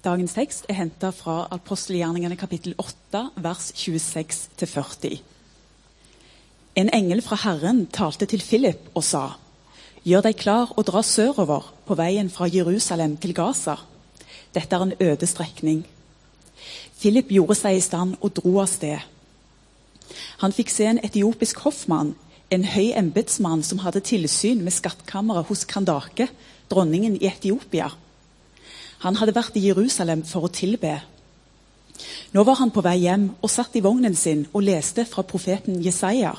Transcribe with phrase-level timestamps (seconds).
[0.00, 5.18] Dagens tekst er henta fra apostelgjerningene kapittel 8, vers 26-40.
[6.80, 9.36] En engel fra Herren talte til Philip og sa:"
[10.00, 13.76] Gjør deg klar og dra sørover på veien fra Jerusalem til Gaza.
[14.54, 15.84] Dette er en øde strekning.
[17.00, 18.98] Philip gjorde seg i stand og dro av sted.
[20.40, 22.14] Han fikk se en etiopisk hoffmann,
[22.50, 26.30] en høy embetsmann som hadde tilsyn med skattkammeret hos Kandake,
[26.70, 27.90] dronningen i Etiopia.
[29.04, 30.98] Han hadde vært i Jerusalem for å tilbe.
[32.36, 35.80] Nå var han på vei hjem og satt i vognen sin og leste fra profeten
[35.84, 36.34] Jesaja.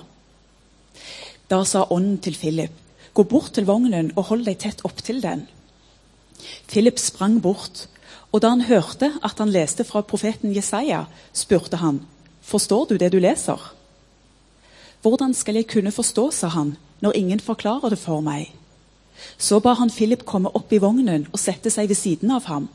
[1.52, 2.72] Da sa ånden til Philip,
[3.14, 5.44] gå bort til vognen og hold deg tett opptil den.
[6.70, 7.88] Philip sprang bort,
[8.32, 12.00] og da han hørte at han leste fra profeten Jesaja, spurte han,
[12.42, 13.60] forstår du det du leser?
[15.02, 18.54] Hvordan skal jeg kunne forstå, sa han, når ingen forklarer det for meg?
[19.38, 22.70] Så ba han Philip komme opp i vognen og sette seg ved siden av ham.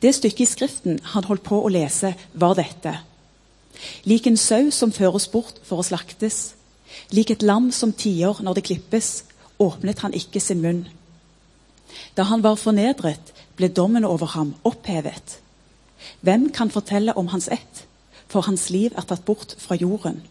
[0.00, 2.98] Det stykket i Skriften han holdt på å lese, var dette.
[4.04, 6.54] Lik en sau som føres bort for å slaktes,
[7.10, 9.24] lik et lam som tier når det klippes,
[9.58, 10.84] åpnet han ikke sin munn.
[12.16, 15.38] Da han var fornedret, ble dommen over ham opphevet.
[16.26, 17.84] Hvem kan fortelle om hans ett,
[18.28, 20.22] for hans liv er tatt bort fra jorden?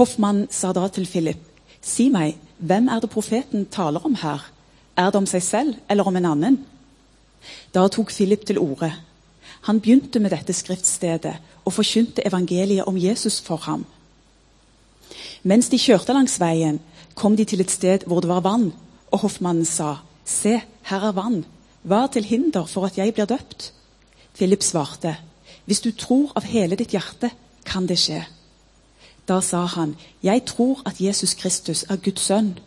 [0.00, 1.40] Hoffmann sa da til Philip,
[1.82, 4.44] si meg, hvem er det profeten taler om her?
[4.96, 6.58] Er det om seg selv eller om en annen?
[7.74, 8.92] Da tok Philip til orde.
[9.66, 13.84] Han begynte med dette skriftstedet og forkynte evangeliet om Jesus for ham.
[15.42, 16.80] Mens de kjørte langs veien,
[17.14, 18.70] kom de til et sted hvor det var vann,
[19.10, 21.42] og hoffmannen sa, Se, her er vann.
[21.82, 23.72] Hva er til hinder for at jeg blir døpt?
[24.38, 25.16] Philip svarte,
[25.66, 27.30] Hvis du tror av hele ditt hjerte,
[27.64, 28.22] kan det skje.
[29.32, 32.58] Da sa han, 'Jeg tror at Jesus Kristus er Guds sønn.'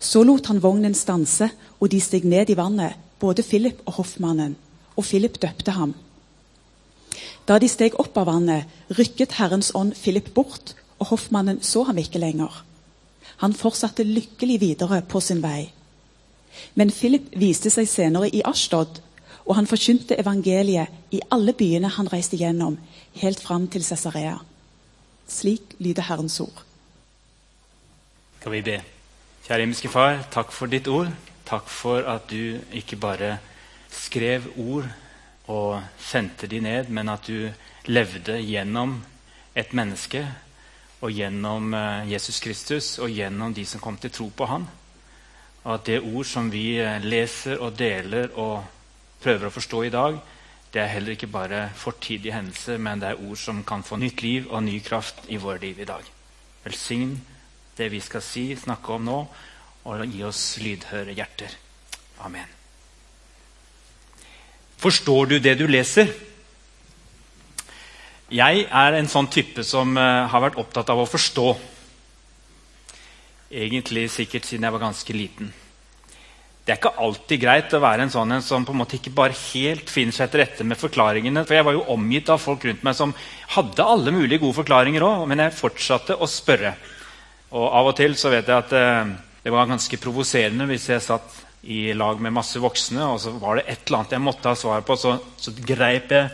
[0.00, 1.50] Så lot han vognen stanse,
[1.80, 4.56] og de steg ned i vannet, både Philip og hoffmannen,
[4.96, 5.94] og Philip døpte ham.
[7.48, 8.64] Da de steg opp av vannet,
[8.98, 12.64] rykket Herrens ånd Philip bort, og hoffmannen så ham ikke lenger.
[13.36, 15.72] Han fortsatte lykkelig videre på sin vei.
[16.74, 19.00] Men Philip viste seg senere i Ashtod,
[19.46, 22.78] og han forkynte evangeliet i alle byene han reiste gjennom,
[23.14, 24.38] helt fram til Cesarea.
[25.32, 26.64] Slik lyder Herrens ord.
[28.40, 28.80] Skal vi be.
[29.46, 31.08] Kjære himmelske Far, takk for ditt ord.
[31.48, 33.38] Takk for at du ikke bare
[33.92, 34.86] skrev ord
[35.52, 37.48] og sendte de ned, men at du
[37.88, 38.98] levde gjennom
[39.56, 40.22] et menneske
[41.02, 44.68] og gjennom eh, Jesus Kristus og gjennom de som kom til tro på Han.
[45.64, 48.62] Og at det ord som vi eh, leser og deler og
[49.22, 50.20] prøver å forstå i dag,
[50.72, 54.22] det er heller ikke bare fortidige hendelser, men det er ord som kan få nytt
[54.24, 56.06] liv og ny kraft i vårt liv i dag.
[56.64, 57.18] Velsign
[57.76, 59.18] det vi skal si, snakke om nå,
[59.84, 61.54] og gi oss lydhøre hjerter.
[62.24, 62.48] Amen.
[64.82, 66.10] Forstår du det du leser?
[68.32, 71.48] Jeg er en sånn type som uh, har vært opptatt av å forstå.
[73.52, 75.52] Egentlig sikkert siden jeg var ganske liten.
[76.62, 79.10] Det er ikke alltid greit å være en sånn en som på en måte ikke
[79.16, 81.42] bare helt finner seg til rette med forklaringene.
[81.42, 83.14] For jeg var jo omgitt av folk rundt meg som
[83.56, 86.76] hadde alle mulige gode forklaringer òg, men jeg fortsatte å spørre.
[87.50, 89.10] Og av og til så vet jeg at eh,
[89.42, 93.58] det var ganske provoserende hvis jeg satt i lag med masse voksne, og så var
[93.58, 94.96] det et eller annet jeg måtte ha svar på.
[94.98, 96.30] Så, så greip jeg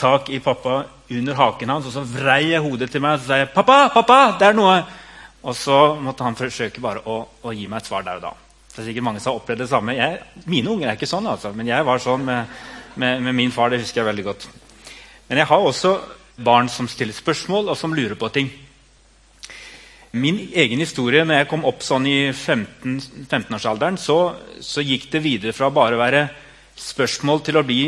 [0.00, 3.32] tak i pappa under haken hans, og så vrei jeg hodet til meg og så
[3.32, 4.84] sa jeg, 'Pappa, pappa, det er noe!'
[5.40, 8.32] Og så måtte han forsøke bare å, å gi meg et svar der og da.
[8.70, 9.96] Det er sikkert mange som har opplevd det samme.
[9.98, 12.58] Jeg, mine unger er ikke sånn, altså, men jeg var sånn med,
[13.02, 13.72] med, med, min far.
[13.72, 14.46] Det husker jeg veldig godt.
[15.28, 15.94] Men jeg har også
[16.40, 18.50] barn som stiller spørsmål, og som lurer på ting.
[20.10, 24.18] Min egen historie når jeg kom opp sånn i 15-årsalderen, 15 så,
[24.58, 26.24] så, gikk det videre fra bare å være
[26.80, 27.82] spørsmål til å bli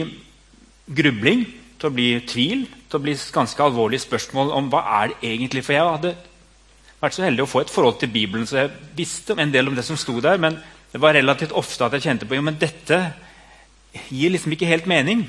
[0.86, 1.46] grubling,
[1.78, 5.64] til å bli tvil, til å bli ganske alvorlige spørsmål om hva er det egentlig
[5.66, 6.14] For jeg hadde
[7.02, 9.74] vært så heldig å få et forhold til Bibelen, så jeg visste en del om
[9.74, 10.38] det som sto der.
[10.38, 10.60] Men
[10.92, 12.98] det var relativt ofte at jeg kjente på jo, men dette
[14.12, 15.24] gir liksom ikke helt mening.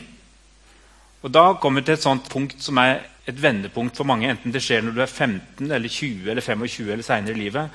[1.24, 4.28] Og Da kommer vi til et sånt punkt som er et vendepunkt for mange.
[4.28, 7.70] Enten det skjer når du er 15, eller 20, eller 25 eller seinere i livet.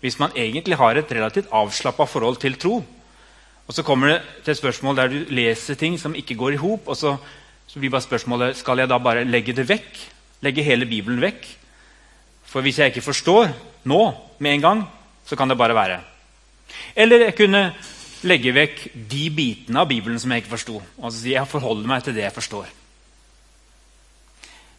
[0.00, 2.80] Hvis man egentlig har et relativt avslappa forhold til tro.
[3.68, 6.56] Og Så kommer det til et spørsmål der du leser ting som ikke går i
[6.56, 6.88] hop.
[6.88, 7.16] Og så,
[7.66, 10.00] så blir bare spørsmålet skal jeg da bare legge det vekk.
[10.42, 11.46] Legge hele Bibelen vekk.
[12.44, 13.52] For hvis jeg ikke forstår
[13.84, 14.82] nå med en gang,
[15.26, 16.09] så kan det bare være.
[16.96, 17.62] Eller jeg kunne
[18.28, 20.80] legge vekk de bitene av Bibelen som jeg ikke forsto.
[21.00, 22.68] Og si jeg forholder meg til det jeg forstår.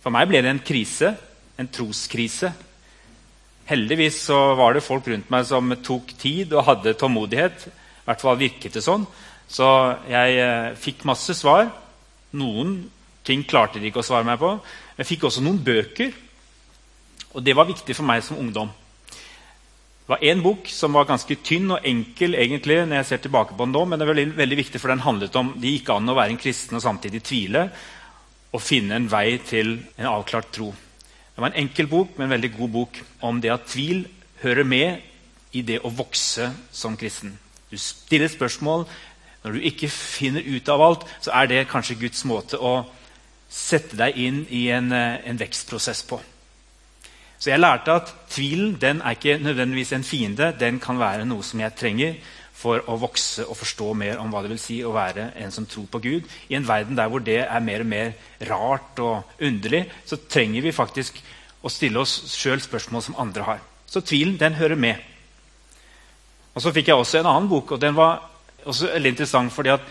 [0.01, 1.13] For meg ble det en krise,
[1.61, 2.51] en troskrise.
[3.69, 7.67] Heldigvis så var det folk rundt meg som tok tid og hadde tålmodighet.
[7.69, 9.05] I hvert fall virket det sånn.
[9.51, 9.67] Så
[10.09, 11.69] jeg eh, fikk masse svar.
[12.37, 12.79] Noen
[13.27, 14.55] ting klarte de ikke å svare meg på.
[14.97, 16.13] Jeg fikk også noen bøker,
[17.31, 18.71] og det var viktig for meg som ungdom.
[20.01, 23.55] Det var én bok som var ganske tynn og enkel, egentlig, når jeg ser tilbake
[23.55, 25.91] på den nå, men det var veldig, veldig viktig, for den handlet om det gikk
[25.93, 27.67] an å være en kristen og samtidig tvile
[28.51, 30.71] og finne en vei til en avklart tro.
[31.31, 34.03] Det var en enkel bok, men en veldig god bok om det at tvil
[34.41, 37.37] hører med i det å vokse som kristen.
[37.71, 38.85] Du stiller spørsmål.
[39.43, 42.83] Når du ikke finner ut av alt, så er det kanskje Guds måte å
[43.51, 46.21] sette deg inn i en, eh, en vekstprosess på.
[47.41, 50.51] Så jeg lærte at tvilen den er ikke nødvendigvis en fiende.
[50.59, 52.19] Den kan være noe som jeg trenger
[52.61, 55.65] for å vokse og forstå mer om hva det vil si å være en som
[55.65, 56.27] tror på Gud.
[56.53, 58.11] I en verden der hvor det er mer og mer
[58.45, 61.17] rart og underlig, så trenger vi faktisk
[61.65, 63.63] å stille oss sjøl spørsmål som andre har.
[63.89, 65.01] Så tvilen, den hører med.
[66.53, 68.21] Og Så fikk jeg også en annen bok, og den var
[68.65, 69.81] også veldig interessant fordi at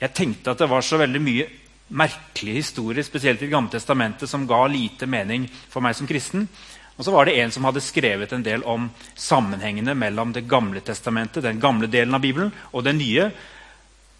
[0.00, 1.46] jeg tenkte at det var så veldig mye
[1.88, 6.48] merkelige historier, spesielt i Det gamle testamentet, som ga lite mening for meg som kristen.
[6.96, 10.80] Og så var det en som hadde skrevet en del om sammenhengene mellom Det gamle
[10.80, 13.30] testamentet, den gamle delen av Bibelen, og den nye.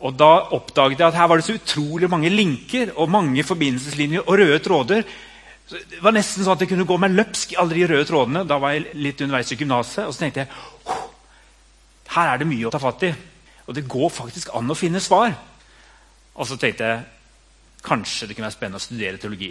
[0.00, 4.26] Og Da oppdaget jeg at her var det så utrolig mange linker og mange forbindelseslinjer
[4.26, 5.02] og røde tråder.
[5.66, 8.04] Så det var nesten sånn at jeg kunne gå meg løpsk i alle de røde
[8.04, 8.44] trådene.
[8.44, 10.48] Da var jeg litt underveis i gymnaset, og så tenkte jeg
[12.14, 13.14] her er det mye å ta fatt i.
[13.64, 15.32] Og det går faktisk an å finne svar.
[16.34, 17.13] Og så tenkte jeg
[17.84, 19.50] Kanskje det kunne være spennende å studere teologi.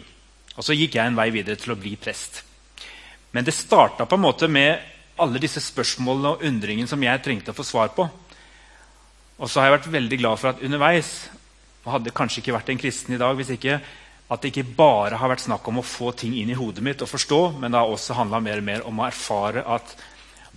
[0.57, 2.43] Og så gikk jeg en vei videre til å bli prest.
[3.33, 4.81] Men det starta på en måte med
[5.21, 8.05] alle disse spørsmålene og undringene som jeg trengte å få svar på.
[9.37, 11.11] Og så har jeg vært veldig glad for at underveis
[11.83, 13.79] og hadde kanskje ikke vært en kristen i dag hvis ikke
[14.33, 17.01] at det ikke bare har vært snakk om å få ting inn i hodet mitt
[17.03, 19.95] og forstå, men det har også handla mer og mer om å erfare at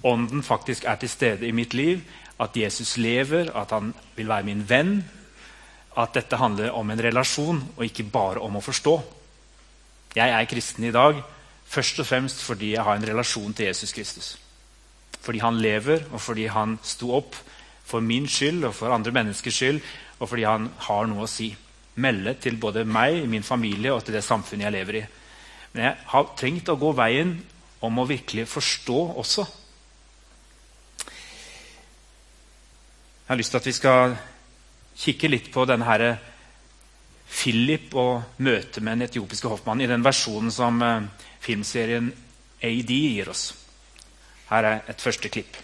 [0.07, 2.03] Ånden faktisk er til stede i mitt liv,
[2.39, 4.99] at Jesus lever, at han vil være min venn,
[5.97, 8.97] at dette handler om en relasjon og ikke bare om å forstå.
[10.17, 11.23] Jeg er kristen i dag
[11.67, 14.37] først og fremst fordi jeg har en relasjon til Jesus Kristus.
[15.21, 17.35] Fordi han lever, og fordi han sto opp
[17.87, 19.81] for min skyld og for andre menneskers skyld,
[20.19, 21.51] og fordi han har noe å si.
[21.97, 25.05] Melde til både meg, min familie og til det samfunnet jeg lever i.
[25.73, 27.37] Men jeg har trengt å gå veien
[27.85, 29.47] om å virkelig forstå også.
[33.27, 34.17] Jeg har lyst til at vi skal
[34.97, 36.07] kikke litt på denne her
[37.27, 41.03] Philip og møtet med den etiopiske hoffmannen i den versjonen som uh,
[41.43, 42.13] filmserien
[42.63, 43.51] AD gir oss.
[44.51, 45.57] Her er et første klipp.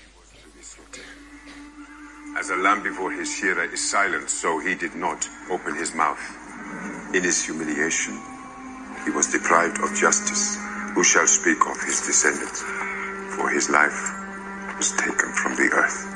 [2.39, 6.25] As a lamb before his shearer is silent, so he did not open his mouth.
[7.15, 8.19] In his humiliation,
[9.05, 10.59] he was deprived of justice.
[10.95, 12.63] Who shall speak of his descendants?
[13.37, 14.01] For his life
[14.77, 16.12] was taken from the earth.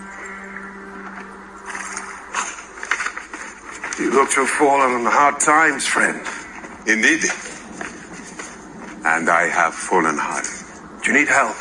[3.98, 6.20] You look to have fallen on hard times, friend.
[6.86, 7.24] Indeed.
[9.04, 10.44] And I have fallen hard.
[11.02, 11.56] Do you need help?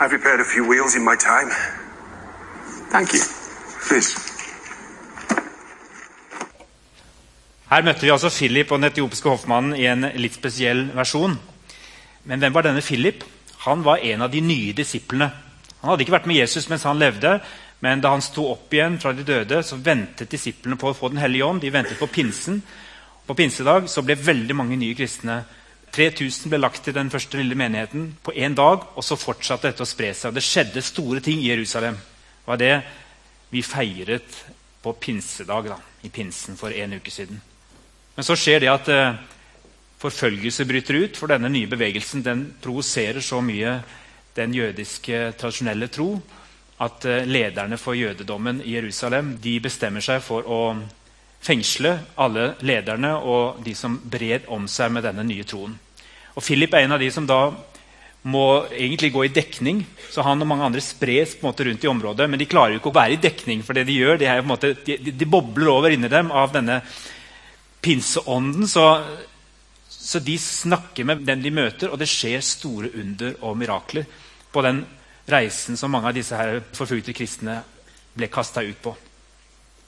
[0.00, 1.50] I've repaired a few wheels in my time.
[2.90, 3.20] Thank you.
[3.88, 4.16] Please.
[7.70, 11.36] Her møtte vi altså Philip og den etiopiske hoffmannen i en litt spesiell versjon.
[12.24, 13.24] Men hvem var denne Philip?
[13.66, 15.28] Han var en av de nye disiplene.
[15.80, 17.40] Han hadde ikke vært med Jesus mens han levde,
[17.84, 21.10] men da han sto opp igjen fra de døde, så ventet disiplene på å få
[21.12, 21.60] Den hellige ånd.
[21.60, 22.62] De ventet på pinsen.
[23.26, 25.42] På pinsedag så ble veldig mange nye kristne.
[25.92, 28.86] 3000 ble lagt til den første lille menigheten på én dag.
[28.96, 30.32] Og så fortsatte dette å spre seg.
[30.34, 31.98] Det skjedde store ting i Jerusalem.
[32.00, 32.74] Det var det
[33.52, 34.40] vi feiret
[34.82, 37.40] på pinsedag da, i pinsen for en uke siden.
[38.16, 39.18] Men så skjer det at eh,
[40.00, 43.76] forfølgelse bryter ut, for denne nye bevegelsen den provoserer så mye
[44.36, 46.14] den jødiske tradisjonelle tro
[46.82, 50.60] at eh, lederne for jødedommen i Jerusalem bestemmer seg for å
[51.46, 55.76] fengsle alle lederne og de som bred om seg med denne nye troen.
[56.36, 57.40] Og Philip er en av de som da
[58.26, 59.84] må egentlig gå i dekning.
[60.10, 62.74] Så han og mange andre spres på en måte rundt i området, men de klarer
[62.74, 63.62] jo ikke å være i dekning.
[63.64, 66.80] For det de gjør, de, måte, de, de bobler over inni dem av denne
[67.84, 68.66] pinseånden.
[68.68, 68.84] Så,
[69.88, 74.08] så, de snakker med dem de møter, og det skjer store under og mirakler
[74.52, 74.82] på den
[75.26, 77.58] reisen som mange av disse her forfulgte kristne
[78.16, 78.94] ble kasta ut på.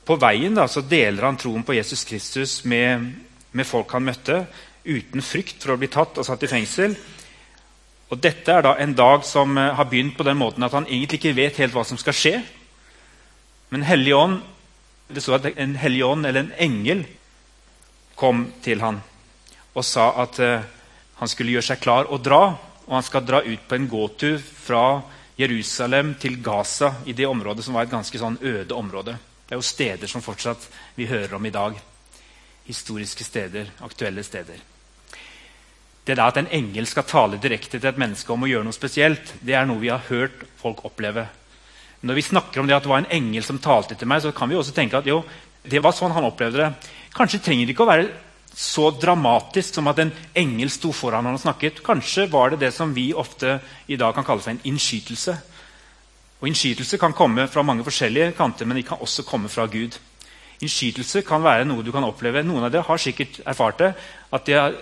[0.08, 3.10] På veien da, så deler han troen på Jesus Kristus med,
[3.52, 4.40] med, folk han møtte,
[4.84, 6.94] uten frykt for å bli tatt og satt i fengsel.
[8.08, 10.88] Og Dette er da en dag som uh, har begynt på den måten at han
[10.88, 12.38] egentlig ikke vet helt hva som skal skje.
[13.68, 14.40] Men Hellig Ånd,
[15.12, 17.04] det står at en hellig ånd, eller en engel,
[18.18, 18.98] kom til han
[19.78, 20.64] og sa at uh,
[21.20, 22.42] han skulle gjøre seg klar og dra.
[22.88, 24.82] Og han skal dra ut på en gåtur fra
[25.38, 29.14] Jerusalem til Gaza, i det området som var et ganske sånn øde område.
[29.46, 30.66] Det er jo steder som fortsatt
[30.96, 31.76] vi hører om i dag.
[32.66, 34.58] Historiske steder, aktuelle steder.
[36.04, 38.74] Det der at en engel skal tale direkte til et menneske om å gjøre noe
[38.74, 41.28] spesielt, det er noe vi har hørt folk oppleve.
[42.02, 44.32] Når vi snakker om det at det var en engel som talte til meg, så
[44.34, 45.20] kan vi også tenke at jo,
[45.62, 46.94] det var sånn han opplevde det.
[47.14, 48.10] Kanskje trenger det ikke å være
[48.58, 51.78] så dramatisk som at en engel sto foran han og snakket.
[51.86, 55.36] Kanskje var det det som vi ofte i dag kan kalle for en innskytelse.
[56.40, 59.98] Og Innskytelse kan komme fra mange forskjellige kanter, men de kan også komme fra Gud.
[60.60, 62.42] Innskytelse kan være noe du kan oppleve.
[62.42, 63.92] Noen av dere har sikkert erfart det.
[64.34, 64.76] At de har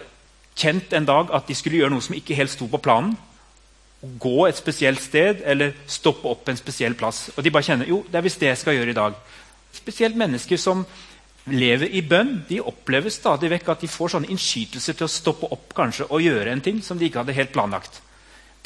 [0.57, 3.13] kjent en dag at de skulle gjøre noe som ikke helt sto på planen.
[4.21, 7.27] Gå et spesielt sted eller stoppe opp en spesiell plass.
[7.37, 9.21] Og de bare kjenner jo, det er visst det jeg skal gjøre i dag.
[9.77, 10.85] Spesielt mennesker som
[11.47, 15.51] lever i bønn, de opplever stadig vekk at de får sånne innskytelser til å stoppe
[15.55, 18.01] opp kanskje og gjøre en ting som de ikke hadde helt planlagt.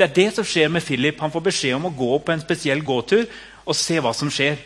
[0.00, 1.18] Det er det som skjer med Philip.
[1.20, 3.26] Han får beskjed om å gå på en spesiell gåtur
[3.66, 4.56] og se hva som skjer.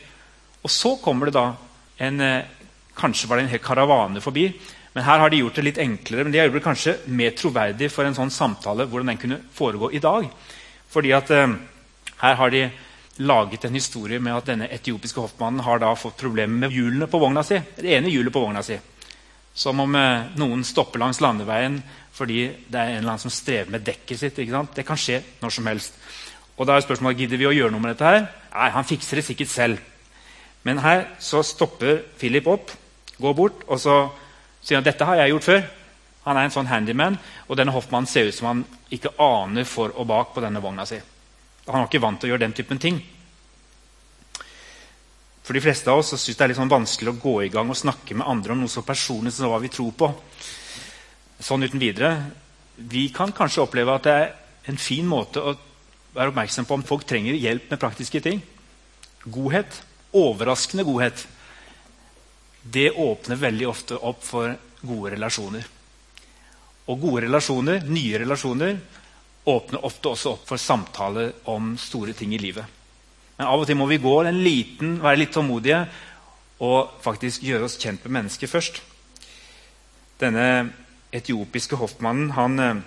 [0.63, 1.49] Og så kommer det da
[2.07, 2.51] en eh,
[2.95, 4.45] Kanskje var det en hel karavane forbi.
[4.95, 6.23] Men her har de gjort det litt enklere.
[6.23, 9.39] Men de har gjort det kanskje mer troverdig for en sånn samtale hvordan den kunne
[9.51, 10.29] foregå i dag.
[10.95, 11.57] Fordi at eh,
[12.21, 12.69] her har de
[13.17, 17.21] laget en historie med at denne etiopiske hoffmannen har da fått problemer med hjulene på
[17.23, 17.61] vogna si.
[17.77, 18.79] Det ene hjulet på vogna si.
[19.55, 21.79] Som om eh, noen stopper langs landeveien
[22.15, 24.37] fordi det er en eller annen som strever med dekket sitt.
[24.39, 25.97] Det kan skje når som helst.
[26.57, 28.05] Og da er spørsmålet, Gidder vi å gjøre noe med dette?
[28.05, 28.27] her?
[28.55, 29.79] Nei, Han fikser det sikkert selv.
[30.63, 32.71] Men her så stopper Philip opp,
[33.19, 33.97] går bort, og så
[34.63, 35.65] sier han dette har jeg gjort før.
[36.25, 37.19] Han er en sånn handyman,
[37.49, 38.63] og denne hoffmannen ser ut som han
[38.95, 41.01] ikke aner for og bak på denne vogna si.
[41.67, 43.01] Han var ikke vant til å gjøre den typen ting.
[45.45, 47.69] For de fleste av oss syns det er litt sånn vanskelig å gå i gang
[47.69, 50.09] og snakke med andre om noe så personlig som hva vi tror på
[51.45, 52.15] sånn uten videre.
[52.77, 54.33] Vi kan kanskje oppleve at det er
[54.73, 55.53] en fin måte å
[56.15, 58.41] være oppmerksom på om folk trenger hjelp med praktiske ting.
[59.25, 59.81] Godhet,
[60.17, 61.27] overraskende godhet,
[62.65, 65.67] det åpner veldig ofte opp for gode relasjoner.
[66.89, 68.79] Og gode relasjoner, nye relasjoner,
[69.47, 72.65] åpner ofte også opp for samtaler om store ting i livet.
[73.37, 75.85] Men av og til må vi gå en liten, være litt tålmodige
[76.65, 78.81] og faktisk gjøre oss kjent med mennesket først.
[80.23, 80.71] Denne
[81.15, 82.83] etiopiske hoffmannen han, eh,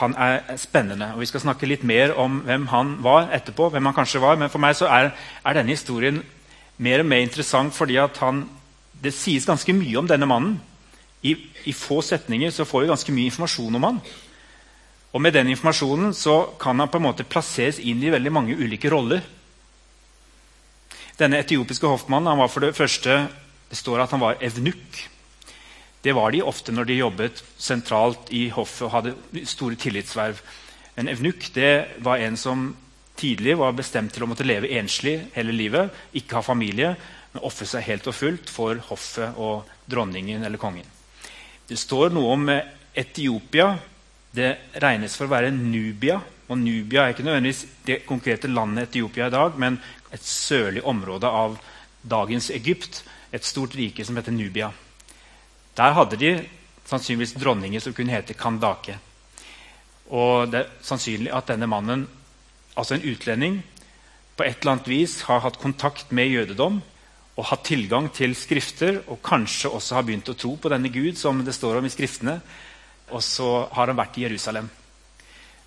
[0.00, 1.12] han, er spennende.
[1.14, 3.70] og Vi skal snakke litt mer om hvem han var etterpå.
[3.70, 5.12] hvem han kanskje var, Men for meg er,
[5.44, 6.22] er denne historien
[6.78, 8.48] mer og mer interessant fordi han,
[9.02, 10.60] det sies ganske mye om denne mannen.
[11.22, 14.00] I, I, få setninger så får vi ganske mye informasjon om han.
[15.10, 18.56] Og med den informasjonen så kan han på en måte plasseres inn i veldig mange
[18.56, 19.24] ulike roller.
[21.18, 23.24] Denne etiopiske hoffmannen han var for det første
[23.70, 25.00] det står at han var evnukk.
[26.02, 30.40] Det var de ofte når de jobbet sentralt i hoffet og hadde store tillitsverv.
[30.98, 31.50] En evnukk
[32.02, 32.70] var en som
[33.20, 36.94] tidlig var bestemt til å måtte leve enslig hele livet, ikke ha familie,
[37.32, 40.88] men ofre seg helt og fullt for hoffet og dronningen eller kongen.
[41.68, 43.74] Det står noe om Etiopia.
[44.30, 44.50] Det
[44.82, 46.20] regnes for å være Nubia.
[46.50, 49.78] Og Nubia er ikke nødvendigvis det konkrete landet Etiopia i dag, men
[50.14, 51.58] et sørlig område av
[52.02, 53.02] dagens Egypt.
[53.32, 54.70] Et stort rike som heter Nubia.
[55.78, 56.32] Der hadde de
[56.90, 58.96] sannsynligvis dronninger som kunne hete Kandake.
[60.10, 62.06] Og det er sannsynlig at denne mannen,
[62.74, 63.60] altså en utlending,
[64.34, 66.80] på et eller annet vis har hatt kontakt med jødedom
[67.36, 71.18] og hatt tilgang til skrifter og kanskje også har begynt å tro på denne Gud,
[71.20, 72.38] som det står om i skriftene.
[73.10, 74.68] Og så har han vært i Jerusalem.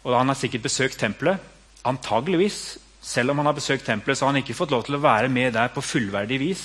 [0.04, 1.40] Og Han har sikkert besøkt tempelet.
[1.84, 5.04] Antageligvis, selv om han har besøkt tempelet, så har han ikke fått lov til å
[5.04, 6.64] være med der på fullverdig vis.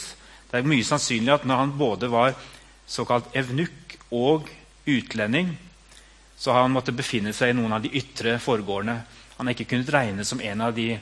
[0.50, 2.36] Det er mye sannsynlig at når han både var
[2.86, 4.46] såkalt evnukk og
[4.86, 5.56] utlending,
[6.38, 8.94] så har han måttet befinne seg i noen av de ytre forgårdene.
[9.36, 10.92] Han har ikke kunnet regnes som en av de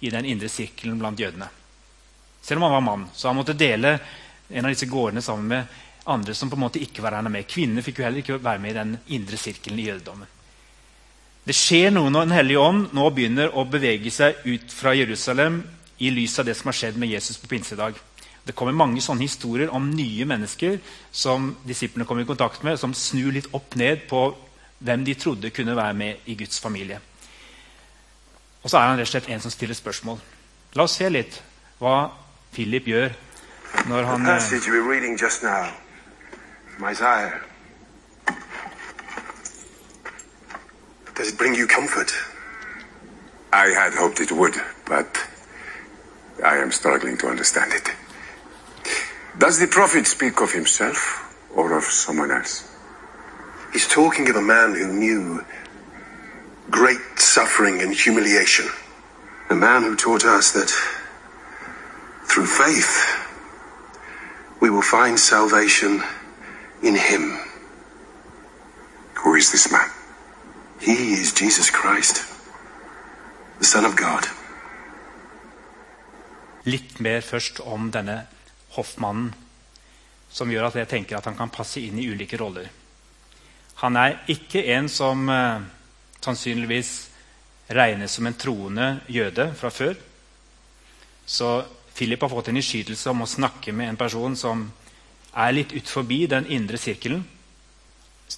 [0.00, 1.48] i den indre sirkelen blant jødene.
[2.42, 3.98] Selv om han var mann, så han måtte dele
[4.48, 7.48] en av disse gårdene sammen med andre som på en måte ikke var regna med.
[7.50, 10.32] Kvinner fikk jo heller ikke være med i den indre sirkelen i jødedommen.
[11.46, 15.60] Det skjer noe når Den hellige ånd nå begynner å bevege seg ut fra Jerusalem
[16.02, 17.94] i lys av det som har skjedd med Jesus på pinsedag.
[18.46, 20.78] Det kommer mange sånne historier om nye mennesker
[21.10, 24.26] som disiplene kommer i kontakt med, som snur litt opp ned på
[24.78, 27.00] hvem de trodde kunne være med i Guds familie.
[28.62, 30.18] Og så er han rett og slett en som stiller spørsmål.
[30.74, 31.40] La oss se litt
[31.78, 32.10] hva
[32.54, 33.14] Philip gjør
[33.86, 34.26] når han
[36.76, 37.40] from Isaiah.
[41.14, 42.12] Does it bring you comfort?
[43.50, 44.54] I had hoped it would,
[44.84, 45.08] but
[46.44, 47.88] I am struggling to understand it.
[49.38, 52.70] Does the prophet speak of himself or of someone else?
[53.72, 55.44] He's talking of a man who knew
[56.70, 58.66] great suffering and humiliation.
[59.48, 60.70] A man who taught us that
[62.24, 63.22] through faith
[64.60, 66.02] we will find salvation
[66.82, 67.32] in him.
[69.24, 69.90] Who is this man?
[70.80, 72.24] He is Jesus Christ,
[73.58, 74.28] the Son of God.
[76.64, 78.26] Litt mer først om denne
[78.76, 79.32] hoffmannen,
[80.28, 82.68] som gjør at jeg tenker at han kan passe inn i ulike roller.
[83.82, 85.64] Han er ikke en som eh,
[86.20, 86.92] sannsynligvis
[87.76, 89.94] regnes som en troende jøde fra før.
[91.26, 91.50] Så
[91.96, 94.66] Philip har fått en innskytelse om å snakke med en person som
[95.36, 97.24] er litt ut forbi den indre sirkelen,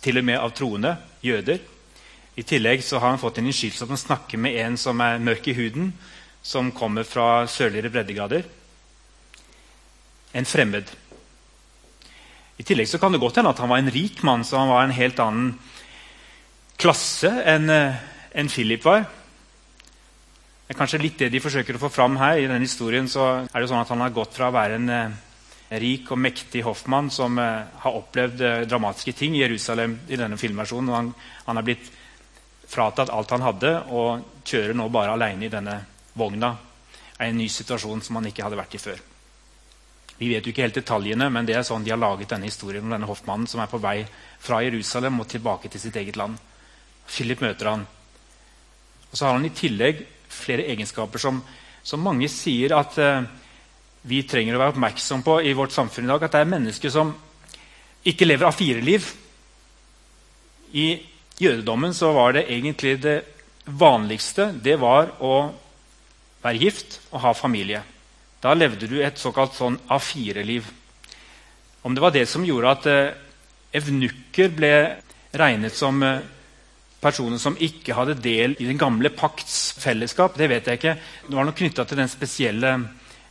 [0.03, 1.61] til og med av troende jøder.
[2.39, 5.23] I tillegg så har han fått en innskytelse at han snakker med en som er
[5.23, 5.93] mørk i huden,
[6.43, 8.45] som kommer fra sørligere breddegrader.
[10.39, 10.91] En fremmed.
[12.59, 14.71] I tillegg så kan det godt hende at han var en rik mann, så han
[14.71, 15.55] var en helt annen
[16.79, 19.07] klasse enn en Philip var.
[20.69, 22.39] Det er kanskje litt det de forsøker å få fram her.
[22.39, 24.91] I denne historien så er det sånn at Han har gått fra å være en
[24.93, 25.15] eh,
[25.69, 30.39] rik og mektig hoffmann som eh, har opplevd eh, dramatiske ting i Jerusalem i denne
[30.41, 30.95] filmversjonen.
[30.95, 31.13] han,
[31.45, 31.91] han har blitt
[32.69, 35.77] fratatt alt han hadde, og kjører nå bare alene i denne
[36.17, 36.55] vogna.
[37.19, 39.01] Er en ny situasjon som han ikke hadde vært i før.
[40.19, 42.85] Vi vet jo ikke helt detaljene, men det er sånn de har laget denne historien
[42.85, 44.03] om denne hoffmannen som er på vei
[44.43, 46.37] fra Jerusalem og tilbake til sitt eget land.
[47.09, 47.85] Philip møter han.
[49.09, 51.39] Og så har han i tillegg flere egenskaper som,
[51.87, 53.29] som mange sier at eh,
[54.03, 56.25] vi trenger å være oppmerksom på i vårt samfunn i dag.
[56.25, 57.13] At det er mennesker som
[58.07, 59.07] ikke lever av fire liv.
[60.73, 60.89] I
[61.41, 63.19] jødedommen så var det egentlig det
[63.69, 65.51] vanligste det var å
[66.43, 67.83] være gift og ha familie.
[68.41, 70.67] Da levde du et såkalt sånn A4-liv.
[71.83, 73.15] Om det var det som gjorde at eh,
[73.79, 74.73] evnukker ble
[75.39, 76.23] regnet som eh,
[77.03, 80.97] personer som ikke hadde del i den gamle pakts fellesskap, det vet jeg ikke.
[81.27, 82.75] Det var nok knytta til den spesielle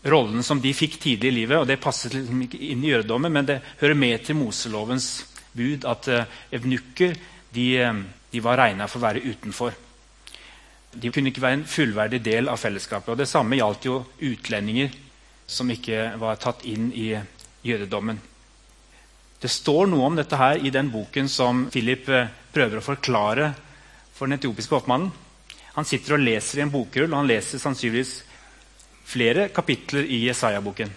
[0.07, 1.57] rollen som de fikk tidlig i livet.
[1.59, 5.25] og Det passet liksom ikke inn i jødedommen, men det hører med til Moselovens
[5.57, 7.17] bud at uh, evnukker
[7.53, 7.99] de, eh,
[8.31, 9.75] de var regna for å være utenfor.
[10.97, 13.09] De kunne ikke være en fullverdig del av fellesskapet.
[13.13, 14.93] og Det samme gjaldt jo utlendinger
[15.47, 17.11] som ikke var tatt inn i
[17.65, 18.19] jødedommen.
[19.39, 23.51] Det står noe om dette her i den boken som Philip eh, prøver å forklare
[24.13, 25.11] for den etiopiske hoffmannen.
[25.77, 28.15] Han sitter og leser i en bokrull, og han leser sannsynligvis
[29.07, 30.91] flere kapitler i Jesaja-boken.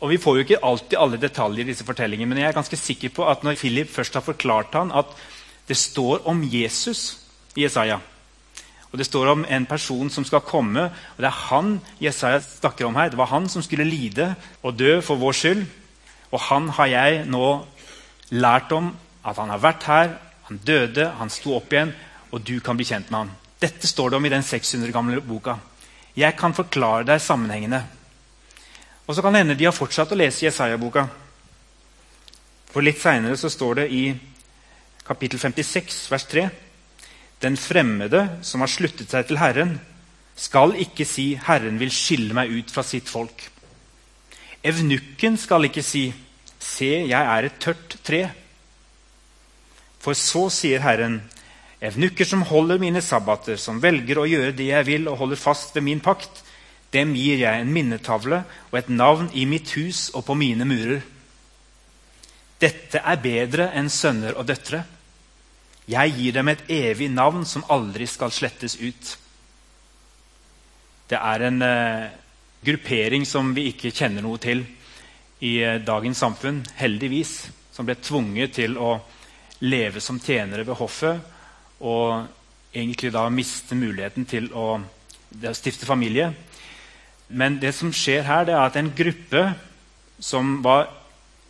[0.00, 2.76] Og Vi får jo ikke alltid alle detaljer i disse fortellingene, men jeg er ganske
[2.76, 5.08] sikker på at når Philip først har forklart han at
[5.68, 7.16] det står om Jesus
[7.56, 7.98] i Jesaja,
[8.92, 12.86] og det står om en person som skal komme, og det er han Jesaja snakker
[12.86, 13.10] om her.
[13.10, 15.64] Det var han som skulle lide og dø for vår skyld.
[16.32, 17.48] Og han har jeg nå
[18.30, 18.94] lært om
[19.26, 20.14] at han har vært her,
[20.48, 21.92] han døde, han sto opp igjen,
[22.30, 23.34] og du kan bli kjent med ham.
[23.60, 25.58] Dette står det om i den 600 gamle boka.
[26.16, 27.82] Jeg kan forklare deg sammenhengene.
[29.06, 31.04] Og så kan det hende de har fortsatt å lese Jesaja-boka.
[32.72, 34.04] For litt seinere står det i
[35.06, 36.48] kapittel 56, vers 3.:
[37.40, 39.78] Den fremmede som har sluttet seg til Herren,
[40.36, 43.48] skal ikke si 'Herren vil skille meg ut fra sitt folk'.
[44.64, 46.12] Evnukken skal ikke si
[46.58, 48.30] 'Se, jeg er et tørt tre'.
[50.00, 51.22] For så sier Herren,
[51.80, 55.74] evnukker som holder mine sabbater, som velger å gjøre det jeg vil og holder fast
[55.76, 56.42] ved min pakt,
[56.94, 61.02] dem gir jeg en minnetavle og et navn i mitt hus og på mine murer.
[62.62, 64.80] Dette er bedre enn sønner og døtre.
[65.86, 69.10] Jeg gir dem et evig navn som aldri skal slettes ut.
[71.06, 72.06] Det er en eh,
[72.64, 74.64] gruppering som vi ikke kjenner noe til
[75.44, 77.36] i eh, dagens samfunn, heldigvis,
[77.76, 78.96] som ble tvunget til å
[79.68, 81.35] leve som tjenere ved hoffet
[81.80, 82.26] og
[82.76, 84.80] egentlig da miste muligheten til å
[85.56, 86.32] stifte familie.
[87.28, 89.42] Men det som skjer her, det er at en gruppe
[90.22, 90.88] som var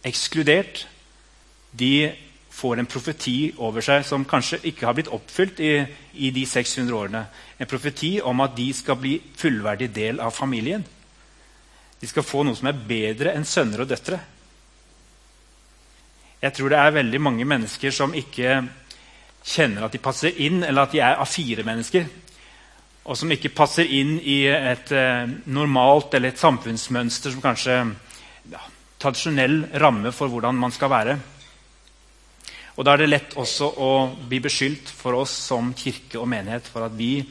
[0.06, 0.86] ekskludert,
[1.76, 2.12] de
[2.56, 5.72] får en profeti over seg som kanskje ikke har blitt oppfylt i,
[6.24, 7.26] i de 600 årene.
[7.60, 10.84] En profeti om at de skal bli fullverdig del av familien.
[12.00, 14.20] De skal få noe som er bedre enn sønner og døtre.
[16.40, 18.60] Jeg tror det er veldig mange mennesker som ikke
[19.46, 22.08] kjenner at de passer inn, eller at de er A4-mennesker.
[23.06, 27.76] Og som ikke passer inn i et eh, normalt eller et samfunnsmønster som kanskje
[28.50, 28.62] ja,
[28.98, 31.16] tradisjonell ramme for hvordan man skal være.
[32.76, 33.90] Og Da er det lett også å
[34.28, 37.22] bli beskyldt for oss som kirke og menighet for at vi,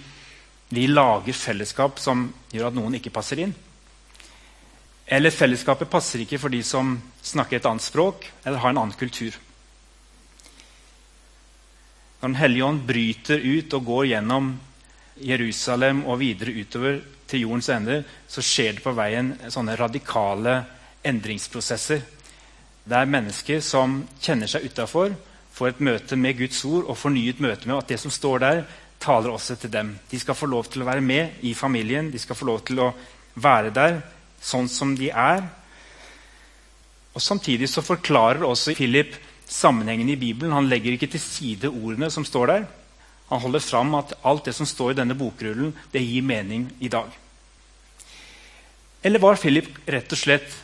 [0.74, 3.54] vi lager fellesskap som gjør at noen ikke passer inn.
[5.06, 8.98] Eller fellesskapet passer ikke for de som snakker et annet språk eller har en annen
[8.98, 9.36] kultur.
[12.26, 14.46] Når Den hellige ånd bryter ut og går gjennom
[15.22, 16.96] Jerusalem og videre utover
[17.30, 20.56] til jordens ende, så skjer det på veien sånne radikale
[21.06, 22.02] endringsprosesser.
[22.90, 25.14] Der mennesker som kjenner seg utafor,
[25.54, 28.64] får et møte med Guds ord og fornyet møte med at det som står der,
[28.98, 29.94] taler også til dem.
[30.10, 32.82] De skal få lov til å være med i familien, de skal få lov til
[32.88, 32.90] å
[33.38, 34.02] være der
[34.42, 35.46] sånn som de er.
[37.14, 39.14] Og Samtidig så forklarer også Philip
[39.46, 40.54] sammenhengen i Bibelen.
[40.54, 42.66] Han legger ikke til side ordene som står der.
[43.30, 46.90] Han holder fram at alt det som står i denne bokrullen, det gir mening i
[46.90, 47.10] dag.
[49.02, 50.58] Eller var Philip rett og slett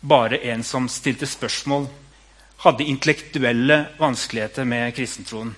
[0.00, 1.86] bare en som stilte spørsmål,
[2.64, 5.54] hadde intellektuelle vanskeligheter med kristentroen?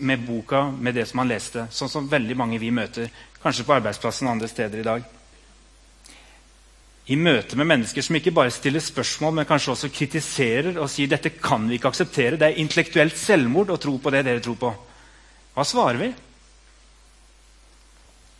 [0.00, 3.10] Med boka, med det som han leste, sånn som veldig mange vi møter,
[3.42, 5.04] kanskje på arbeidsplassen og andre steder i dag.
[7.10, 11.10] I møte med mennesker som ikke bare stiller spørsmål, men kanskje også kritiserer og sier
[11.10, 14.58] dette kan vi ikke akseptere, det er intellektuelt selvmord å tro på det dere tror
[14.60, 14.70] på.
[15.56, 16.10] Hva svarer vi?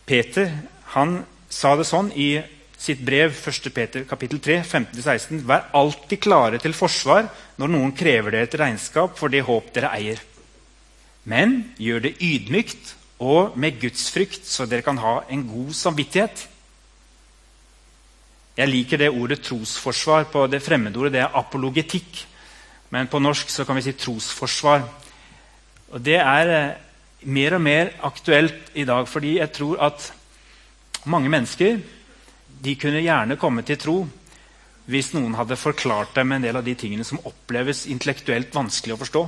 [0.07, 0.53] Peter
[0.95, 1.19] han
[1.51, 2.31] sa det sånn i
[2.81, 3.67] sitt brev 1.
[3.75, 7.27] Peter kapittel 3, 15-16.: Vær alltid klare til forsvar
[7.61, 10.23] når noen krever dere et regnskap for det håp dere eier.
[11.23, 16.47] Men gjør det ydmykt og med gudsfrykt, så dere kan ha en god samvittighet.
[18.61, 20.27] Jeg liker det ordet trosforsvar.
[20.29, 22.25] På det fremmedordet det er apologetikk.
[22.93, 24.85] Men på norsk så kan vi si trosforsvar.
[25.91, 26.75] Og Det er eh,
[27.25, 30.11] mer og mer aktuelt i dag, fordi jeg tror at
[31.09, 31.79] mange mennesker
[32.61, 33.97] de kunne gjerne komme til tro
[34.91, 38.99] hvis noen hadde forklart dem en del av de tingene som oppleves intellektuelt vanskelig å
[39.01, 39.21] forstå.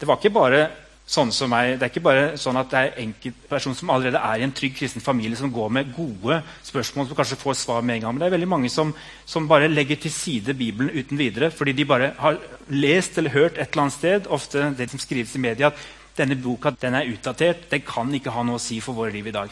[0.00, 0.62] Det var ikke bare
[1.10, 1.74] sånne som meg.
[1.78, 4.76] Det er ikke bare sånn at det er enkeltpersoner som allerede er i en trygg
[4.78, 8.14] kristen familie, som går med gode spørsmål som kanskje får svar med en gang.
[8.14, 8.92] Men det er veldig mange som,
[9.26, 12.38] som, bare legger til side Bibelen uten videre fordi de bare har
[12.70, 16.38] lest eller hørt et eller annet sted, ofte det som skrives i media, at denne
[16.38, 17.66] boka den er utdatert.
[17.72, 19.50] Den kan ikke ha noe å si for våre liv i dag.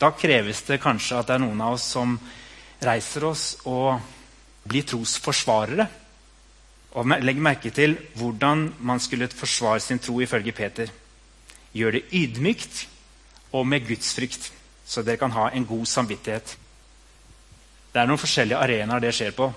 [0.00, 2.16] Da kreves det kanskje at det er noen av oss som
[2.80, 4.00] reiser oss og
[4.64, 5.84] blir trosforsvarere
[6.90, 10.90] og legg merke til hvordan man skulle forsvare sin tro ifølge Peter.
[11.72, 12.86] Gjør det ydmykt
[13.52, 14.52] og med gudsfrykt,
[14.86, 16.56] så dere kan ha en god samvittighet.
[17.92, 19.52] Det er noen forskjellige arenaer det skjer på.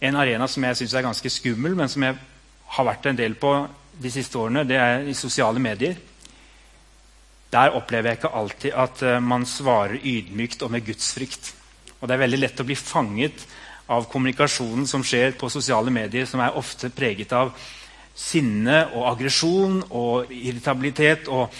[0.00, 2.18] En arena som jeg syns er ganske skummel, men som jeg
[2.76, 3.52] har vært en del på
[4.02, 5.98] de siste årene, det er i sosiale medier.
[7.54, 11.52] Der opplever jeg ikke alltid at eh, man svarer ydmykt og med gudsfrykt.
[12.00, 13.44] Og det er veldig lett å bli fanget
[13.92, 17.52] av kommunikasjonen som skjer på sosiale medier, som er ofte preget av
[18.14, 21.28] sinne og aggresjon og irritabilitet.
[21.28, 21.52] Og,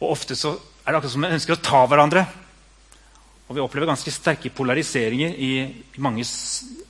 [0.00, 2.24] og, ofte så er det akkurat som man ønsker å ta hverandre.
[3.48, 5.52] Og vi opplever ganske sterke polariseringer i,
[5.96, 6.26] i mange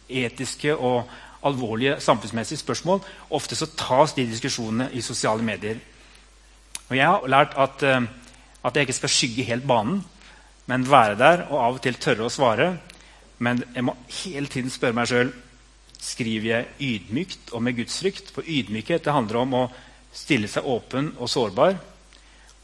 [0.08, 1.04] etiske og
[1.46, 3.02] alvorlige samfunnsmessige spørsmål.
[3.36, 5.78] Ofte så tas de diskusjonene i sosiale medier.
[6.88, 8.08] Og jeg har lært at, uh,
[8.64, 10.00] at jeg ikke skal skygge helt banen,
[10.68, 12.72] men være der og av og til tørre å svare.
[13.38, 15.30] Men jeg må hele tiden spørre meg sjøl
[15.98, 18.32] skriver jeg ydmykt og med gudsfrykt.
[18.34, 19.64] For ydmykhet det handler om å
[20.14, 21.78] stille seg åpen og sårbar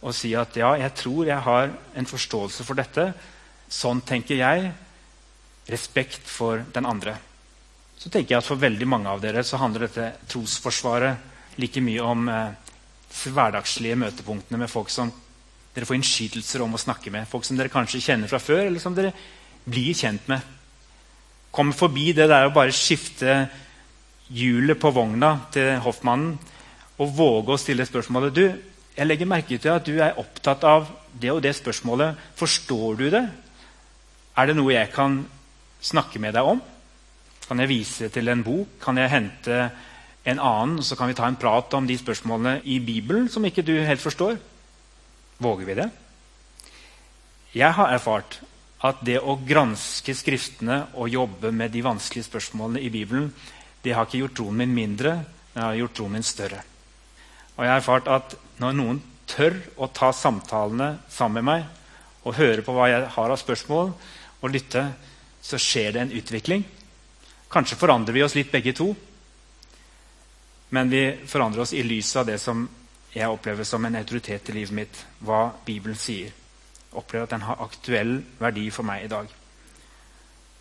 [0.05, 3.07] og si at ja, jeg tror jeg har en forståelse for dette.
[3.73, 4.67] Sånn tenker jeg.
[5.73, 7.15] Respekt for den andre.
[7.97, 12.05] Så tenker jeg at For veldig mange av dere så handler dette trosforsvaret like mye
[12.05, 12.75] om eh,
[13.15, 15.09] hverdagslige møtepunktene med folk som
[15.75, 17.31] dere får innskytelser om å snakke med.
[17.31, 19.15] Folk som dere kanskje kjenner fra før, eller som dere
[19.65, 20.45] blir kjent med
[21.55, 23.45] komme forbi det der å bare skifte
[24.35, 26.35] hjulet på vogna til hoffmannen
[26.99, 28.45] og våge å stille spørsmålet du,
[28.95, 30.87] jeg legger merke til at du er opptatt av
[31.19, 32.15] det og det spørsmålet.
[32.39, 33.25] Forstår du det?
[34.39, 35.19] Er det noe jeg kan
[35.83, 36.61] snakke med deg om?
[37.45, 38.79] Kan jeg vise til en bok?
[38.83, 39.59] Kan jeg hente
[40.25, 43.67] en annen, så kan vi ta en prat om de spørsmålene i Bibelen som ikke
[43.67, 44.39] du helt forstår?
[45.43, 45.89] Våger vi det?
[47.55, 48.39] Jeg har erfart
[48.85, 53.31] at det å granske Skriftene og jobbe med de vanskelige spørsmålene i Bibelen,
[53.85, 55.15] det har ikke gjort troen min mindre,
[55.55, 56.61] men det har gjort troen min større.
[57.55, 62.37] Og jeg har erfart at når noen tør å ta samtalene sammen med meg og
[62.37, 63.93] høre på hva jeg har av spørsmål,
[64.45, 64.83] og lytte,
[65.41, 66.65] så skjer det en utvikling.
[67.53, 68.91] Kanskje forandrer vi oss litt begge to,
[70.77, 72.67] men vi forandrer oss i lys av det som
[73.15, 76.33] jeg opplever som en autoritet i livet mitt, hva Bibelen sier
[76.95, 79.31] opplever at den har aktuell verdi for meg i dag.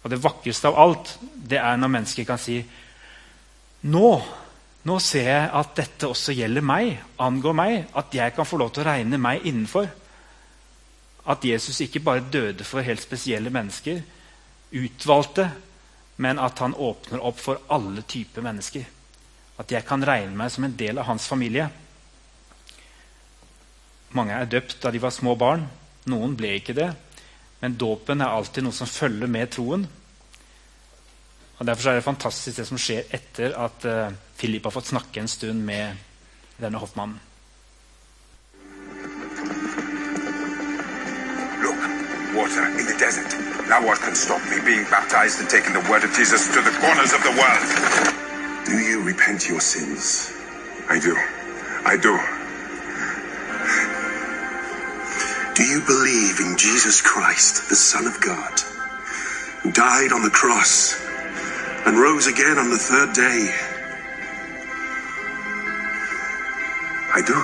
[0.03, 2.57] Og Det vakreste av alt det er når mennesker kan si
[3.87, 4.09] nå,
[4.83, 7.75] nå ser jeg at dette også gjelder meg, angår meg.
[7.95, 9.87] At jeg kan få lov til å regne meg innenfor.
[11.31, 14.01] At Jesus ikke bare døde for helt spesielle mennesker,
[14.73, 15.47] utvalgte,
[16.23, 18.83] men at han åpner opp for alle typer mennesker.
[19.59, 21.69] At jeg kan regne meg som en del av hans familie.
[24.13, 25.63] Mange er døpt da de var små barn.
[26.11, 26.89] Noen ble ikke det.
[27.63, 29.85] Men dåpen er alltid noe som følger med troen.
[31.57, 35.21] Og Derfor er det fantastisk det som skjer etter at uh, Philip har fått snakke
[35.21, 35.95] en stund med
[36.59, 37.21] denne hoffmannen.
[41.63, 41.79] Look,
[42.35, 43.31] water in the desert.
[43.69, 46.75] Now what can stop me being baptized and taking the word of Jesus to the
[46.83, 47.63] corners of the world?
[48.65, 50.33] Do you repent your sins?
[50.89, 51.15] I do.
[51.85, 52.42] I do.
[55.55, 58.59] Do you believe in Jesus Christ, the Son of God,
[59.61, 60.99] who died on the cross
[61.85, 63.53] and rose again on the third day?
[67.13, 67.37] I do.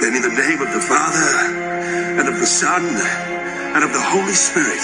[0.00, 4.34] Then, in the name of the Father, and of the Son, and of the Holy
[4.34, 4.82] Spirit,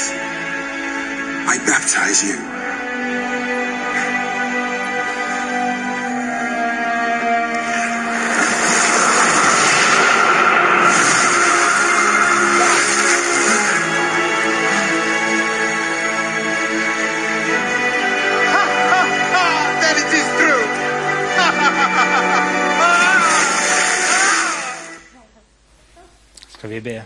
[1.46, 2.62] I baptize you.
[26.62, 27.01] Skal vi be?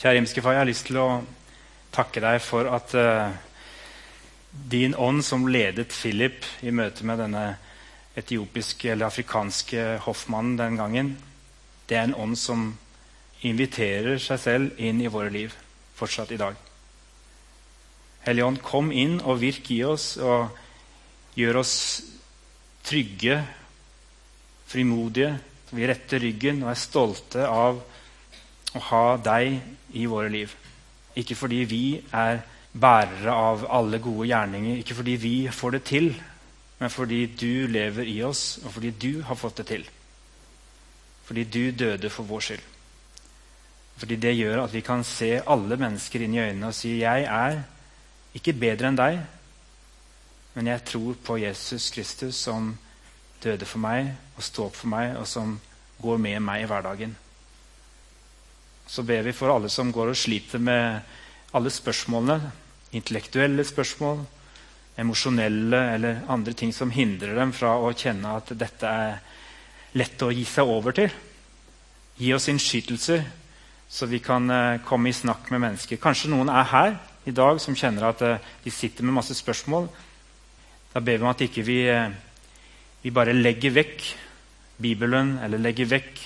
[0.00, 1.18] Kjære himmelske Far, jeg har lyst til å
[1.92, 3.34] takke deg for at uh,
[4.72, 7.42] din ånd som ledet Philip i møte med denne
[8.16, 11.10] etiopiske eller afrikanske hoffmannen den gangen,
[11.84, 12.62] det er en ånd som
[13.44, 15.52] inviterer seg selv inn i våre liv
[15.98, 16.56] fortsatt i dag.
[18.24, 20.48] Hellige Ånd, kom inn og virk i oss og
[21.36, 21.76] gjør oss
[22.88, 23.36] trygge,
[24.72, 25.34] frimodige.
[25.70, 27.80] Vi retter ryggen og er stolte av
[28.76, 29.56] å ha deg
[29.98, 30.52] i våre liv.
[31.16, 32.42] Ikke fordi vi er
[32.76, 36.10] bærere av alle gode gjerninger, ikke fordi vi får det til,
[36.78, 39.86] men fordi du lever i oss, og fordi du har fått det til.
[41.26, 42.66] Fordi du døde for vår skyld.
[43.96, 47.24] Fordi det gjør at vi kan se alle mennesker inn i øynene og si 'Jeg
[47.24, 47.62] er
[48.34, 49.20] ikke bedre enn deg,
[50.54, 52.76] men jeg tror på Jesus Kristus som
[53.46, 55.56] døde for meg og sto opp for meg, og som
[56.02, 57.14] går med meg i hverdagen.
[58.86, 61.00] Så ber vi for alle som går og sliter med
[61.56, 62.52] alle spørsmålene.
[62.94, 64.20] Intellektuelle spørsmål,
[64.96, 69.18] emosjonelle eller andre ting som hindrer dem fra å kjenne at dette er
[69.96, 71.10] lett å gi seg over til.
[72.16, 73.24] Gi oss innskytelser,
[73.88, 76.00] så vi kan eh, komme i snakk med mennesker.
[76.00, 76.96] Kanskje noen er her
[77.28, 79.88] i dag som kjenner at eh, de sitter med masse spørsmål.
[80.94, 82.14] Da ber vi om at ikke vi, eh,
[83.06, 84.04] vi bare legger vekk
[84.82, 86.22] Bibelen eller legger vekk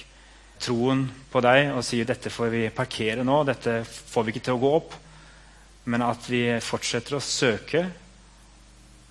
[0.65, 4.57] troen på deg og sier dette får vi parkere nå, dette får vi ikke til
[4.57, 4.95] å gå opp.
[5.93, 7.83] Men at vi fortsetter å søke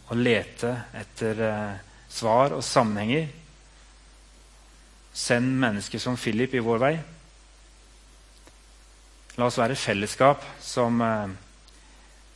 [0.10, 1.76] og lete etter eh,
[2.10, 3.30] svar og sammenhenger.
[5.14, 6.92] Send mennesker som Philip i vår vei.
[9.38, 11.38] La oss være fellesskap som eh,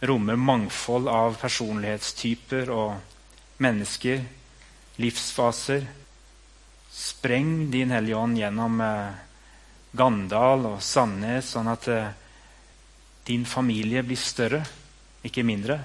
[0.05, 4.21] rommer mangfold av personlighetstyper og mennesker,
[5.01, 5.85] livsfaser.
[6.93, 9.21] Spreng Din Hellige Ånd gjennom eh,
[9.97, 12.11] Gandal og Sandnes, sånn at eh,
[13.25, 14.61] din familie blir større,
[15.23, 15.79] ikke mindre.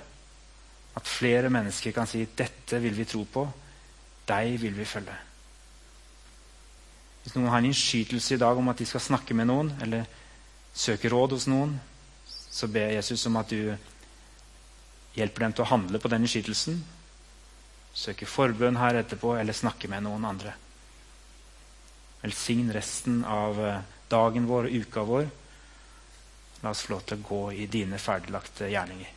[0.99, 3.47] At flere mennesker kan si 'Dette vil vi tro på.
[4.29, 5.19] Deg vil vi følge'.
[7.23, 10.05] Hvis noen har en innskytelse i dag om at de skal snakke med noen, eller
[10.75, 11.79] søke råd hos noen,
[12.27, 13.77] så ber Jesus om at du
[15.15, 16.79] hjelper dem til å handle på den innskytelsen.
[17.99, 20.55] Søke forbønn her etterpå, eller snakke med noen andre.
[22.23, 25.31] Velsign resten av eh, dagen vår og uka vår.
[26.63, 29.17] La oss få lov til å gå i dine ferdiglagte gjerninger.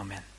[0.00, 0.37] Amen.